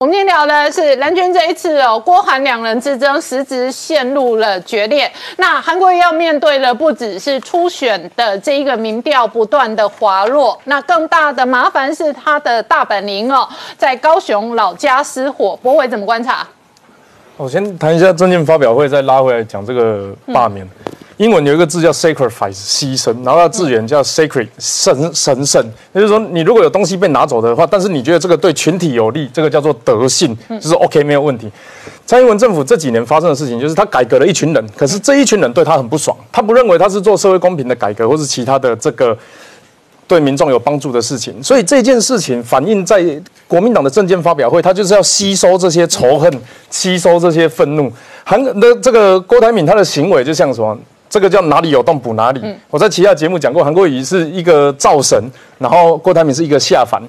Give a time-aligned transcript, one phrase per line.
[0.00, 5.10] 我们今天聊的是蓝军这一次哦，郭韩两人之争实质陷入了决裂。
[5.38, 15.58] 那韩国要面对的不只是初选的这一个民调不断的滑落，那更大的麻烦是他的大本营哦，在高雄老家失火。
[15.60, 16.46] 博伟怎么观察？
[17.36, 20.64] 我先谈一下证件发表会，再拉回来讲这个罢免。
[21.18, 25.60] 英文有一个字叫 sacrifice，牺牲，然后它字源叫 sacred，神神圣。
[25.92, 31.50] 也就是说，你如果有东西被拿走的话，但是你觉得这个对群体有利，这个叫做德性，就是 OK 没有问题。
[32.06, 39.16] 蔡英文政府这几年发生的事情，就是他改革了一群人，可是这一群人对他很不爽，他不认为他是做社会公平的改革，或是其他的这个
[40.06, 41.42] 对民众有帮助的事情。
[41.42, 43.04] 所以这件事情反映在
[43.48, 46.32] 国民党的政见发表会，他就是要吸收这些仇恨，
[46.70, 47.92] 吸收这些愤怒。
[48.22, 50.78] 韩的这个郭台铭他的行为就像什么？
[51.08, 52.40] 这个叫哪里有洞补哪里。
[52.70, 55.18] 我在其他节目讲过，韩国瑜是一个造神，
[55.58, 57.02] 然后郭台铭是一个下凡。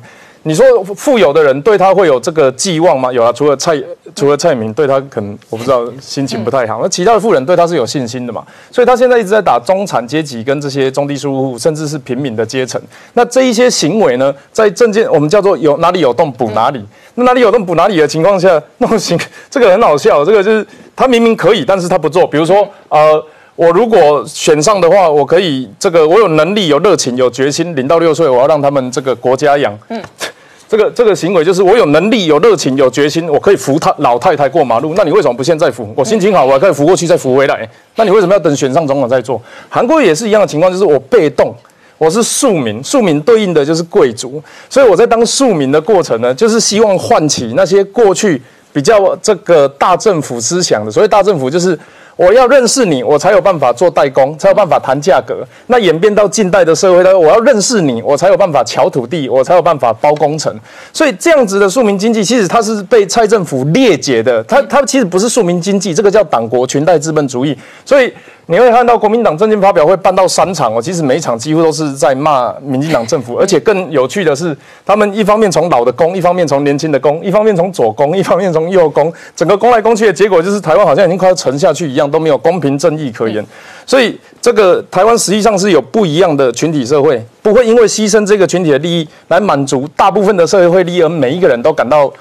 [0.43, 3.11] 你说富有的人对他会有这个寄望吗？
[3.11, 3.77] 有啊，除了蔡
[4.15, 8.41] 除了蔡明对他可能我不知道心情不太好，那其他的富人对他是有信心的嘛？
[8.71, 12.81] 所以他现在一直在打中产阶级跟这些中低收入户，甚至是平民的阶层。
[13.15, 16.81] 那这一些行为呢，在证件我们叫做有哪里有洞补哪里。
[17.15, 20.23] 那哪里有洞补哪里的情况下，那种行这个很好笑。
[20.23, 22.25] 这个就是他明明可以，但是他不做。
[22.25, 23.21] 比如说呃。
[23.59, 29.77] 我如果选上的话，我可以这个，我有能力、有热情、有决心，零到六岁我要让他们这个国家养。
[29.89, 30.01] 嗯，
[30.69, 34.93] 这个这个行为就是我有能力、有热情、有决心，我可以扶他老太太过马路。
[34.95, 35.93] 那你为什么不现在扶？
[35.93, 37.69] 我心情好，我还可以扶过去再扶回来。
[37.97, 39.41] 那你为什么要等选上总统再做？
[39.67, 41.53] 韩国也是一样的情况，就是我被动，
[41.97, 50.89] 我是庶民，庶民对应的就是贵族，所以我在当庶民的过程呢，就是希望唤起那些过去比较这个大政府思想的。
[50.89, 51.77] 所谓大政府就是。
[52.19, 55.37] 我要认识你，我才有办法做代工，才有办法谈价格。
[55.67, 60.53] 那演变到近代的社会，呢我要认识你，我才有办法巧土地，我才有办法包工程。
[60.91, 64.43] 所以这样子的庶民经济，其实它是被蔡政府裂解的。
[64.43, 67.57] 它它其实不是庶民经济，这个叫党国裙带资本主义。
[67.85, 68.13] 所以。
[68.51, 83.45] 你会看到国民党政见发表会办到三场哦，其实每一场几乎都是在骂民进党政府， 而且更有趣的是，他们一方面从老的攻，一方面从年轻的攻，一方面从左攻，一方面从右攻，整个攻来攻去的结果就是台湾好像已经快要沉下去一样，都没有公平正义可言。
[83.85, 92.11] 所以这个台湾实际上是有不一样的群体社会，不会因为牺牲这个群体的利益来满足大部分的社会利益，而每一个人都感到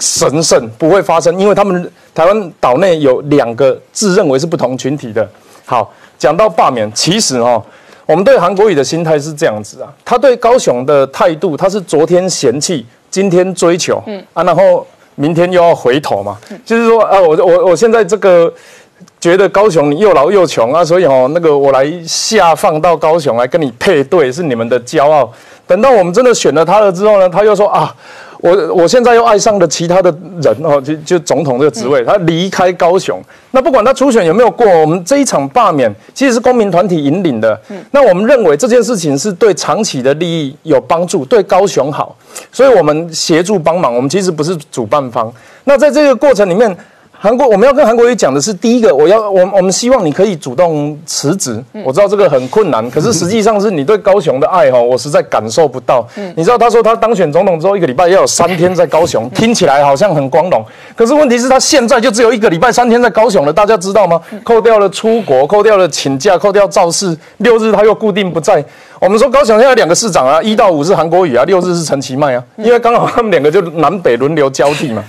[0.00, 5.28] 神圣，不会发生，因为他们台湾岛内有两个自认为是不同群体的。
[5.66, 7.60] 好，讲到罢免，其实哦，
[8.06, 18.52] 我们对韩国瑜的心态是这样子啊，他对高雄的态度，他是昨天嫌弃，今天追求，嗯啊，然后明天又要回头嘛，就是说啊，我我我现在这个
[19.20, 25.30] 觉得高雄你又老又穷啊，所以哦，那个我来下放到高雄来跟你配对，是你们的骄傲。
[25.66, 27.92] 等到我们真的选了他了之后呢，他又说啊。
[28.40, 30.10] 我我现在又爱上了其他的
[30.42, 33.20] 人哦，就就总统这个职位，他离开高雄。
[33.50, 37.58] 那不管他初选有没有过，我们这一场罢免其实是公民团体引领的。
[37.90, 42.16] 那我们认为这件事情是对长期的利益有帮助，对高雄好，
[42.52, 43.94] 所以我们协助帮忙。
[43.94, 45.32] 我们其实不是主办方。
[45.64, 46.76] 那在这个过程里面。
[47.18, 51.62] 韩国，我们要跟韩国瑜讲的是，第一个，我要我我们希望你可以主动辞职。
[51.82, 56.06] 我知道这个很困难，可是实际上是你对高雄的爱哈，我实在感受不到。
[56.34, 60.62] 你知道他说他当选总统之后一个礼拜要有三天在高雄，听起来好像很光荣，
[60.94, 64.20] 可是问题是他现在就只有一个礼拜三天在高雄了，大家知道吗？
[64.44, 68.62] 扣掉了出国，扣掉了请假，扣掉造势，六日他又固定不在。
[69.00, 75.02] 我们说高雄现在两个市长啊，一到五是韩国瑜啊，六日是陈其迈啊，因为刚好他们两个就南北轮流交替嘛。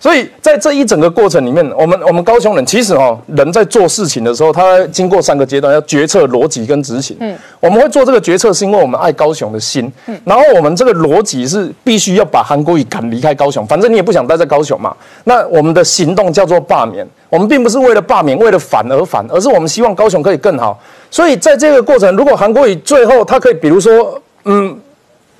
[0.00, 7.14] 所以在这一整个过程里面，我们我们高雄人其实哦，人在做事情的时候，他经过三个阶段，要决策、逻辑跟执行。
[7.20, 9.92] 嗯，我们会做这个决策，是因为我们爱高雄的心。
[10.06, 14.96] 嗯，然后我们这个逻辑是必须要把韩国瑜赶离开高雄，反正你也不想待在高雄嘛。
[15.24, 20.80] 那我们的行动叫做罢免，我们并不是为了罢免，为了反而反，而是我们希望高雄可以更好。
[21.10, 24.74] 所以在这个过程，如果韩国瑜最后他可以，比如说，嗯。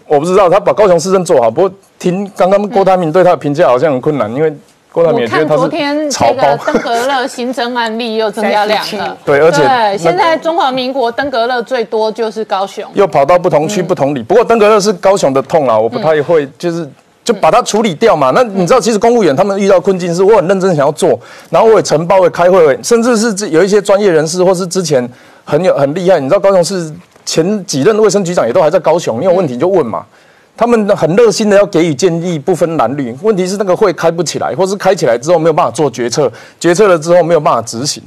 [0.06, 4.52] 我不知道他把高雄市政做好，不过听刚刚郭台铭对他的评价好像很困难，因为
[4.90, 14.22] 郭台铭觉得他是昨天这个登革热新增案例又增加两个， 对，而且现在中华民国登革热最多就是高雄，又跑到不同区不同里。
[14.22, 16.88] 不过登革热是高雄的痛啊，我不太会，就是
[17.22, 18.32] 就把它处理掉嘛。
[18.34, 21.20] 那你知道，其实公务员他们遇到困境是，我很认真想要做，
[21.50, 25.06] 然后我也承包，我也开会，甚至是有一些专业人士或是之前
[25.44, 26.90] 很有很厉害，你知道高雄是。
[27.26, 30.04] 前几任卫生局长也都还在高雄，你有问题就问嘛。
[30.56, 33.16] 他们很热心的要给予建议，不分男女。
[33.22, 38.02] 问题是那个会开不起来，或是开起来之后没有办法做决策，决策了之后没有办法执行。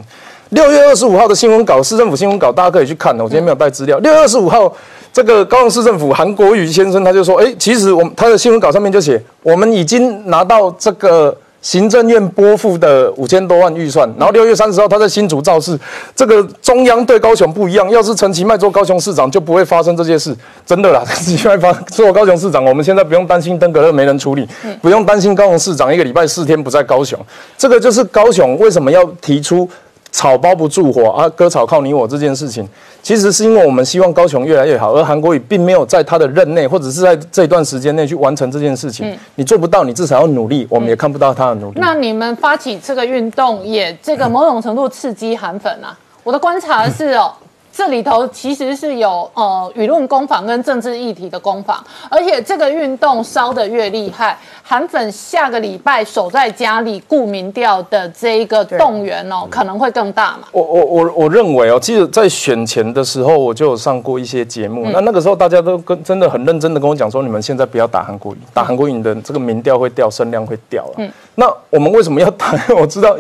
[0.50, 3.18] 六月二十五号的新闻稿，市政府新闻稿，大家可以去看。
[3.18, 3.98] 我今天没有带资料。
[4.00, 4.72] 六月二十五号，
[5.12, 11.36] 这个高雄市政府韩国瑜先生他就说，哎，其实我们他的新闻稿上面就写，我们已经拿到这个。
[11.64, 15.80] 行政院拨付的五千多万预算，然后六月三十号他在新竹造势，
[16.16, 17.90] 这个中央对高雄不一样。
[17.90, 21.02] 要是陈其迈做高雄市长，就不会发生这些事，真的啦。
[21.08, 24.48] 陈其迈发做高雄市长，我们现在不用担心登革热没人处理，
[24.82, 27.18] 不用担心高雄市长一个礼拜四天不在高雄。
[27.58, 29.68] 这个就是高雄为什么要提出。
[30.14, 32.66] 草包不住火啊，割草靠你我这件事情，
[33.02, 39.12] 其实是因为我们希望高雄越来越好，而韩国瑜并没有在他的任内或者是在这段时间内去完成这件事情。
[39.36, 41.80] 你做不到，你至少要努力，我们也看不到他的努力。
[41.82, 45.98] 那你们发起这个运动，也这个某种程度刺激韩粉啊？
[46.24, 47.34] 我的观察是哦。
[47.76, 60.44] 这里头其实是有呃舆论攻防跟政治议题的攻防，而且这个运动烧得越厉害，韩粉下个礼拜守在家里顾民调的这一个动员哦，可能会更大嘛。
[60.52, 70.94] 我我我我认为哦，记得在选前的时候，我就有上过一些节目，那那个时候大家都跟真的很认真的跟我讲说，你们现在不要打韩国瑜，打韩国瑜的这个民调会掉，声量会掉了。
[70.98, 72.54] 嗯，那我们为什么要打？
[72.80, 73.18] 我知道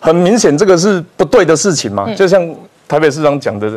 [0.00, 2.44] 很明显这个是不对的事情嘛，就像。
[2.88, 3.70] 台北市长讲的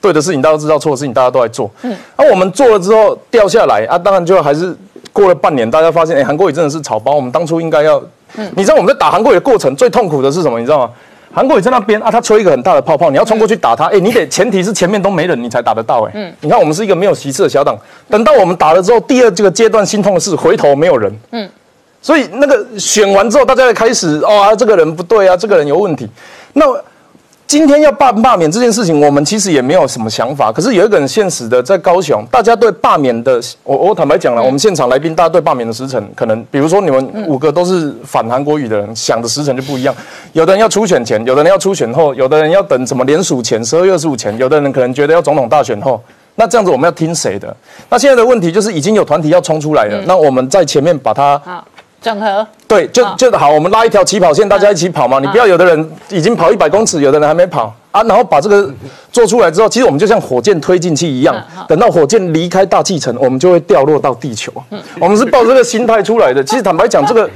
[0.00, 1.70] 对的事情，大家都知道；错的事情，大家都在做。
[1.82, 4.76] 嗯，那我们做了之后掉下来啊，当然就还是
[5.12, 7.14] 过了半年，大家发现，哎，韩国瑜真的是草包。
[7.14, 8.02] 我们当初应该要，
[8.36, 10.58] 嗯，你知道我们在打韩国瑜的过程最痛苦的是什么？
[10.58, 10.90] 你知道吗？
[11.30, 16.02] 韩国瑜在那边啊，他吹一个很大的泡泡，你要冲过去打他，哎，你得前提是前面都没人，你才打得到。
[16.04, 17.76] 哎，嗯，你看我们是一个没有席次的小党，
[18.08, 21.12] 等到我们打了之后，第二这个阶段心痛的是回头没有人。
[21.32, 21.48] 嗯，
[22.00, 26.08] 所以那个选完之后，大家开始哦，这个人不对啊，这个人有问题。
[26.54, 26.64] 那
[27.48, 30.52] 今天要罢罢免这件事情，我们其实也没有什么想法。
[30.52, 39.94] 可是有一个很现实的，在高雄，大家对罢免的，我我坦白讲了，我们现场来宾，大家对罢免的时辰，可能比如说你们五个都是反韩国语的人，想的时辰就不一样。
[40.34, 45.98] 有的人要初选前，有的人要初选后，有的人要等什么联署前，十二月二十五前，有的人可能觉得要总统大选后。
[46.34, 47.56] 那这样子我们要听谁的？
[47.88, 51.40] 那现在的问题就是已经有团体要冲出来了，那我们在前面把它。
[52.00, 55.18] 整合对，就就好，我们拉一条起跑线，大家一起跑嘛。
[55.18, 58.02] 你不要有的人已经跑一百公尺，有的人还没跑啊。
[58.04, 58.70] 然后把这个
[59.10, 61.34] 做出来之后，其实我们就像火箭推进器一样，
[61.66, 64.52] 等到火箭离开大气层，我们就会掉落到地球。
[65.00, 66.42] 我们是抱这个心态出来的。
[66.44, 67.28] 其实坦白讲，这个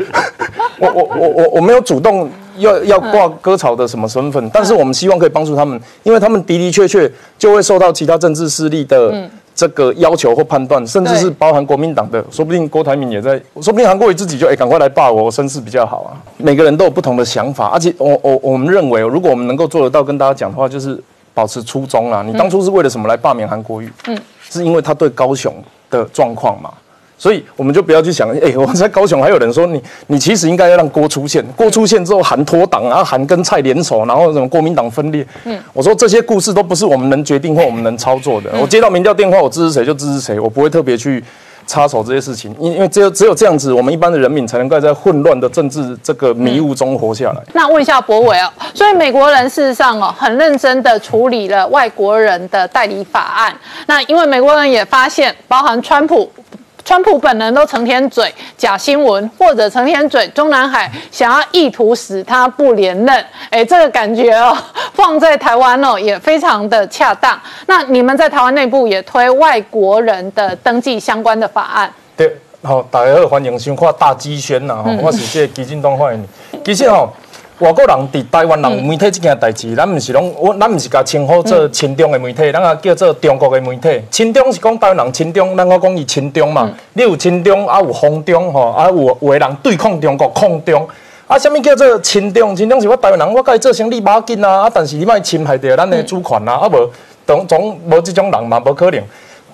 [0.78, 9.28] 我我我我我没有主动要要挂割草的什么身份，但是我们希望可以帮助他们，因为他们的的确确就会受到其他政治势力的。
[9.54, 16.16] 这个要求或判断，甚至是包含国民党的，说不定郭台铭也在，说不定韩国瑜自己就哎，赶快来罢我，我身世比较好啊。
[16.38, 21.00] 每个人都有不同的想法，而且我我我们认为，如果我们能够做得到，跟大家讲的话，就是
[21.34, 22.22] 保持初衷啦。
[22.22, 23.92] 你当初是为了什么来罢免韩国瑜？
[24.06, 24.18] 嗯，
[24.48, 25.54] 是因为他对高雄
[25.90, 26.72] 的状况嘛。
[27.18, 35.24] 所以我们就不要去想，哎， 我在高雄还有人说你，你其实应该要让郭出现，郭出现之后韩脱党啊，韩跟蔡联手，然后什么国民党分裂。
[35.44, 38.50] 嗯，我说这些故事都不是我们能决定或我们能操作的。
[38.60, 41.22] 我接到民调电话，我支持谁就支持谁，我不会特别去
[41.64, 47.42] 插手这些事情，因因为只有只有这样子，我们一般的人民才能够在混乱的政治这个迷雾中活下来。
[47.52, 53.54] 那问一下博伟哦，所以美国人事实上哦，很认真的处理了外国人的代理法案。
[53.86, 56.28] 那因为美国人也发现，包含川普。
[56.84, 64.56] 川普本人都成天嘴假新闻，或者成天嘴中南海想要意图使他不连任，哎，这个感觉哦，
[64.94, 67.40] 放在台湾哦也非常的恰当。
[67.66, 71.92] 那你们在台湾内部也推外国人的登记相关的法案？
[72.16, 76.58] 对，好，大家好，欢迎收看大基宣呐，我是这基金东欢迎你。
[76.64, 77.12] 其实吼。
[77.58, 84.02] 外国人伫台湾人媒体即件代志，咱毋是拢，我咱毋是甲称呼做亲中的媒体，咱也叫做中国的媒体。
[84.10, 86.68] 亲中是讲台湾人亲中，咱我讲伊亲中嘛。
[86.94, 90.88] 你有亲中，啊有封中吼，啊有有的人对抗中国抗中。
[91.28, 92.56] 啊，什物叫做亲中？
[92.56, 94.62] 亲中是我台湾人，我甲伊做生意马紧啊。
[94.62, 96.90] 啊，但是你莫侵害着咱的主权啊，啊无
[97.24, 99.00] 总总无即种人嘛，无可能。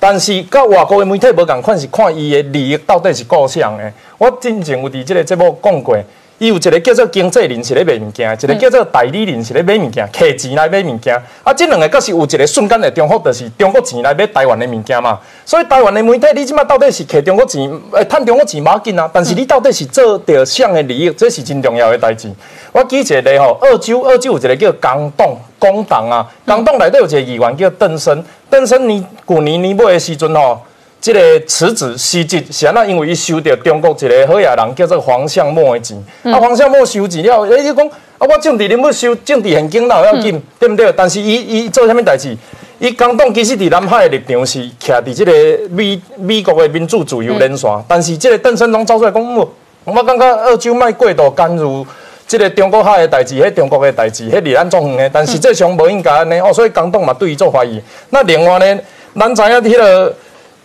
[0.01, 3.93] 但是甲外国的媒体无共款，是看伊的利益到底是高向的。
[4.17, 5.99] 我之前有伫即个节目讲过。
[6.39, 11.21] 伊有一个叫做经济人是咧卖物件，一个叫做代理人是咧买物件，摕钱来买物件。
[11.43, 15.19] 啊，即两个确实有一个瞬间的重复，就是中国钱来买台湾的物件嘛。
[15.45, 19.11] 所以台湾的媒体，你即马到底是摕中国钱，诶，趁中国钱马紧啊？
[19.13, 22.31] 但是你到底是做着啥的利益，这是真重要的代志。
[22.71, 30.61] 我记一个吼，澳洲澳洲有一个叫港党工党啊，港党内底有一个议员叫邓生，邓生年旧年年尾的时阵吼。
[31.01, 32.85] 这个辞职辞职是安那？
[32.85, 35.97] 因为伊收到中国一个好野人叫做黄向墨的钱。
[36.25, 37.87] 啊，黄向墨收钱了，伊就讲
[38.19, 40.93] 啊，我政治你要收政治现金哪有要紧，对不对？
[40.97, 42.37] 但是伊伊做啥物代志？
[42.81, 45.33] 伊刚党其实伫南海的立场是徛伫这个
[45.71, 49.49] 美美国的民主自由连线，但是这个邓生龙走出来讲，我
[49.85, 51.87] 我感觉澳洲卖过度干预
[52.27, 55.11] 即个中国海的代志，迄中国的代志，迄离咱纵远的。
[55.11, 57.81] 但是这上无应该安尼哦，所以刚党嘛对伊做怀疑。
[58.11, 58.81] 那另外呢？
[59.19, 60.15] 咱知影迄个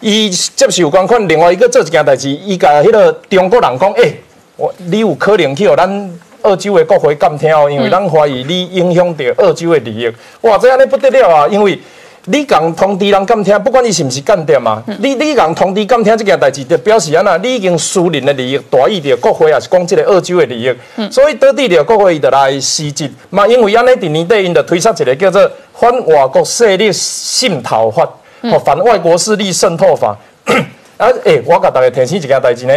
[0.03, 4.17] 伊接受捐款，另外一个做一件代志，伊甲迄个中国人讲，诶、
[4.57, 10.11] 我你有可能去互咱澳洲的国会监听哦，因为咱怀疑你影响到澳洲的利益。
[10.41, 11.47] 哇，这安尼不得了啊！
[11.49, 11.79] 因为
[12.25, 21.09] 你共通知人监听，不管伊是毋是间谍嘛，你你共通知监听这件代志，就表示安那，你已经私人的利益大于着国会，也是讲即个澳洲的利益。
[21.09, 25.41] 所以倒底着国会伊就来施执嘛，因为安尼伫年底因就推出一个叫做
[25.73, 28.03] 《反外国势力渗透法》
[28.51, 30.15] 或反外国势力渗透法》
[30.97, 32.73] 啊，诶、我甲大家提醒一件代志呢。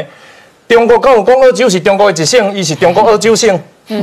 [0.69, 3.61] 中国敢有讲澳洲是中国的一省，伊是中国澳洲省。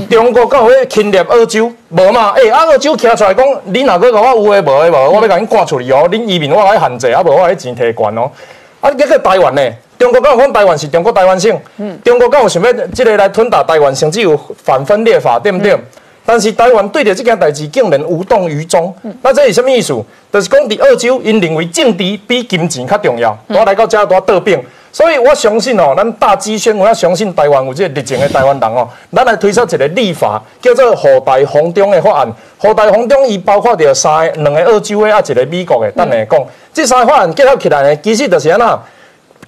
[0.09, 1.69] 中国敢有咧侵略澳洲？
[1.89, 2.31] 无嘛？
[2.37, 6.07] 诶、啊澳洲徛出来讲，你若搁甲我有诶无诶无，我要甲恁赶出去哦。
[6.09, 8.31] 恁移民我来限制，啊无我来钱摕悬哦。
[8.79, 9.61] 啊，结果台湾呢？
[9.99, 11.57] 中国敢有讲台湾是中国台湾省？
[11.77, 15.77] 嗯中国敢有想要即个来吞打台湾，甚至有反分裂法，对不对？
[16.25, 19.93] 但是台湾对着这件代志竟然无动于衷，那这是什么意思？
[20.31, 24.61] 就是讲伫澳洲，因认为政治比金钱较重要，我来到这多倒兵。
[24.91, 32.31] 所以我相信哦，咱大基宣，我要相信台湾有这个热情的台湾人哦， 咱来推出一个立法，叫做“后代红中”的法案。
[32.59, 35.91] 后代红中伊包括着三个、两个澳洲的，啊一个美国的。
[35.93, 38.79] 等下讲，这三个法案结合起来呢，其实就是安那。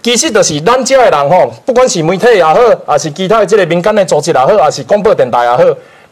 [0.02, 2.56] 其实就是咱遮的人吼，不管是媒体也好，
[2.86, 5.64] 还是其他的这个民间的组织也好，还是广播电台也好，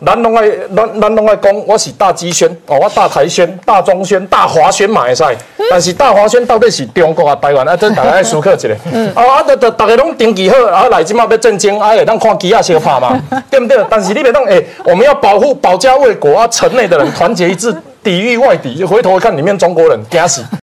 [0.05, 5.23] 咱拢爱咱咱拢爱讲，我是大基宣哦，我大台宣、大中宣、大华宣嘛会使。
[5.71, 8.67] 但是大华宣到底是中国啊、台湾啊，这大家爱思考一下。
[9.15, 13.17] 啊啊，得得，大家拢登记好，啊来即马要震惊，啊会当看机啊相拍嘛，
[13.49, 13.77] 对不对？
[13.89, 18.83] 但是你别当诶，我们要保护保家卫国啊，城内的人团结一致，抵御外敌。
[18.83, 20.43] 回头看里面中国人，惊死。